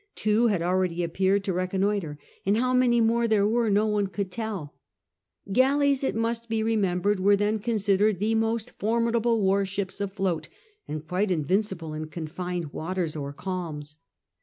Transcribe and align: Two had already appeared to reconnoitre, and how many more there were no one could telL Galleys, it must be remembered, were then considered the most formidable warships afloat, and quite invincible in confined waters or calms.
Two 0.15 0.47
had 0.47 0.63
already 0.63 1.03
appeared 1.03 1.43
to 1.43 1.53
reconnoitre, 1.53 2.17
and 2.43 2.57
how 2.57 2.73
many 2.73 2.99
more 2.99 3.27
there 3.27 3.47
were 3.47 3.69
no 3.69 3.85
one 3.85 4.07
could 4.07 4.31
telL 4.31 4.71
Galleys, 5.51 6.03
it 6.03 6.15
must 6.15 6.49
be 6.49 6.63
remembered, 6.63 7.19
were 7.19 7.35
then 7.35 7.59
considered 7.59 8.17
the 8.17 8.33
most 8.33 8.71
formidable 8.79 9.41
warships 9.43 10.01
afloat, 10.01 10.49
and 10.87 11.07
quite 11.07 11.29
invincible 11.29 11.93
in 11.93 12.07
confined 12.07 12.73
waters 12.73 13.15
or 13.15 13.31
calms. 13.31 13.97